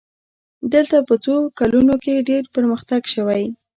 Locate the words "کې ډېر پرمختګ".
2.03-3.01